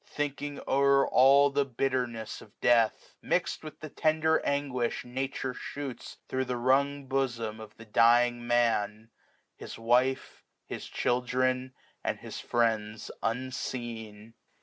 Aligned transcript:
Thinking 0.07 0.59
o*er 0.65 1.05
all 1.07 1.51
the 1.51 1.63
bitterness 1.63 2.41
of 2.41 2.59
death; 2.59 3.13
MixM 3.23 3.61
with 3.63 3.79
the 3.81 3.89
tender 3.89 4.43
anguish 4.43 5.05
Nature 5.05 5.53
shoots 5.53 6.17
Thro* 6.27 6.43
the 6.43 6.57
wrung 6.57 7.05
bosom 7.05 7.59
of 7.59 7.77
the 7.77 7.85
dying 7.85 8.47
Man, 8.47 9.11
His 9.57 9.77
wife, 9.77 10.41
his 10.65 10.87
children, 10.87 11.75
and 12.03 12.17
his 12.19 12.39
friends 12.39 13.11
unseen. 13.21 14.33